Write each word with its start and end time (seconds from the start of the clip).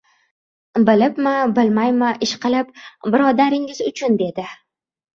Bilibmi, 0.89 1.33
bilmaymi, 1.59 2.11
ishqilib, 2.31 2.75
birodaringiz 3.13 3.87
uchun, 3.93 4.21
dedi! 4.27 4.53